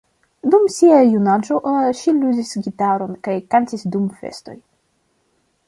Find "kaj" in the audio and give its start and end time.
3.29-3.37